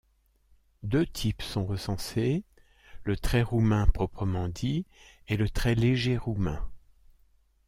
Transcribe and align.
Deux 0.81 1.05
types 1.05 1.43
sont 1.43 1.63
recensés, 1.63 2.43
le 3.03 3.15
trait 3.17 3.43
roumain 3.43 3.85
proprement 3.85 4.49
dit, 4.49 4.87
et 5.27 5.37
le 5.37 5.47
trait 5.47 5.75
léger 5.75 6.17
roumain. 6.17 6.67